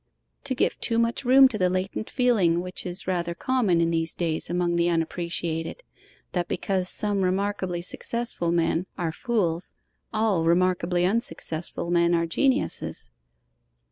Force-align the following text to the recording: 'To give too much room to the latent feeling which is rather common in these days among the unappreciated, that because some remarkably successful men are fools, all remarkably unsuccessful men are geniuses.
'To 0.45 0.55
give 0.55 0.79
too 0.79 0.97
much 0.97 1.23
room 1.23 1.47
to 1.47 1.59
the 1.59 1.69
latent 1.69 2.09
feeling 2.09 2.59
which 2.61 2.87
is 2.87 3.05
rather 3.05 3.35
common 3.35 3.79
in 3.79 3.91
these 3.91 4.15
days 4.15 4.49
among 4.49 4.75
the 4.75 4.89
unappreciated, 4.89 5.83
that 6.31 6.47
because 6.47 6.89
some 6.89 7.23
remarkably 7.23 7.83
successful 7.83 8.51
men 8.51 8.87
are 8.97 9.11
fools, 9.11 9.75
all 10.11 10.43
remarkably 10.43 11.05
unsuccessful 11.05 11.91
men 11.91 12.15
are 12.15 12.25
geniuses. 12.25 13.11